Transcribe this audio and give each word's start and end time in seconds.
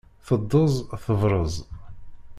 Teddez 0.27 0.73
tebrez! 1.03 1.55